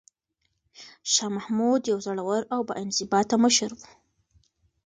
[1.13, 3.81] شاه محمود یو زړور او با انضباطه مشر و.